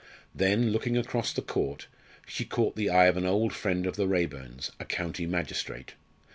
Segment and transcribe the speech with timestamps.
[0.33, 1.85] Then, looking across the court,
[2.25, 5.93] she caught the eye of an old friend of the Raeburns, a county magistrate.